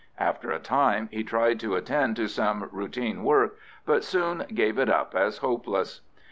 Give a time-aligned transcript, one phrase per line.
[0.17, 4.89] After a time he tried to attend to some routine work, but soon gave it
[4.89, 6.01] up as hopeless.